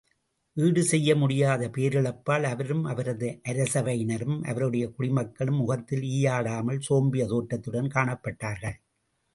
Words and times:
ஈடு 0.57 0.81
செய்ய 0.83 1.09
முடியாத 1.15 1.67
பேரிழப்பால் 1.75 2.43
அவரும் 2.43 2.83
அவரது 2.85 3.29
அரசவையினரும் 3.45 4.39
அவருடைய 4.43 4.87
குடிமக்களும் 4.89 5.59
முகத்தில் 5.61 6.03
ஈயாடாமல், 6.11 6.81
சோம்பிய 6.89 7.25
தோற்றத்துடன் 7.27 7.93
காணப்பட்டார்கள்! 7.95 8.77